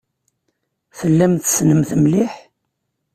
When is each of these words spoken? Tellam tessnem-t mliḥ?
Tellam 0.97 1.33
tessnem-t 1.35 1.91
mliḥ? 2.03 2.33